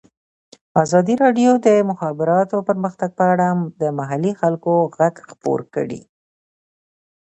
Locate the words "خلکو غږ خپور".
4.41-5.59